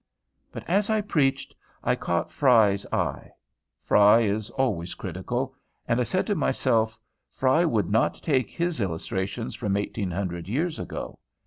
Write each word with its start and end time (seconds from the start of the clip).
But 0.51 0.67
as 0.67 0.89
I 0.89 0.99
preached, 1.01 1.53
I 1.83 1.93
caught 1.95 2.31
Frye's 2.31 2.87
eye. 2.91 3.29
Frye 3.83 4.21
is 4.21 4.49
always 4.49 4.95
critical; 4.95 5.53
and 5.87 5.99
I 5.99 6.03
said 6.05 6.25
to 6.25 6.33
myself, 6.33 6.99
"Frye 7.29 7.65
would 7.65 7.91
not 7.91 8.15
take 8.15 8.49
his 8.49 8.81
illustrations 8.81 9.53
from 9.53 9.77
eighteen 9.77 10.09
hundred 10.09 10.47
years 10.47 10.79
ago." 10.79 11.19